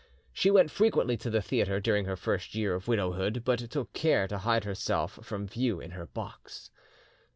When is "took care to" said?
3.69-4.39